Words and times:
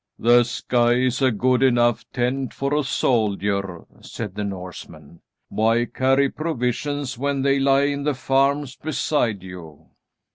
"The 0.17 0.43
sky 0.45 0.93
is 0.93 1.21
a 1.21 1.29
good 1.29 1.61
enough 1.61 2.03
tent 2.11 2.55
for 2.55 2.73
a 2.73 2.81
soldier," 2.83 3.85
said 4.01 4.33
the 4.33 4.43
Norsemen. 4.43 5.21
"Why 5.49 5.85
carry 5.85 6.27
provisions 6.27 7.19
when 7.19 7.43
they 7.43 7.59
lie 7.59 7.83
in 7.83 8.01
the 8.01 8.15
farms 8.15 8.75
beside 8.75 9.43
you?" 9.43 9.91